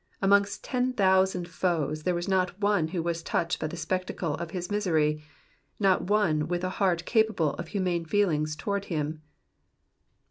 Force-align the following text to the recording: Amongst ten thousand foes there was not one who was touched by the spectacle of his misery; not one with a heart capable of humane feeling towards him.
Amongst 0.19 0.63
ten 0.63 0.93
thousand 0.93 1.47
foes 1.47 2.01
there 2.01 2.15
was 2.15 2.27
not 2.27 2.59
one 2.59 2.87
who 2.87 3.03
was 3.03 3.21
touched 3.21 3.59
by 3.59 3.67
the 3.67 3.77
spectacle 3.77 4.33
of 4.33 4.49
his 4.49 4.71
misery; 4.71 5.21
not 5.79 6.05
one 6.05 6.47
with 6.47 6.63
a 6.63 6.71
heart 6.81 7.05
capable 7.05 7.53
of 7.53 7.67
humane 7.67 8.05
feeling 8.05 8.47
towards 8.47 8.87
him. 8.87 9.21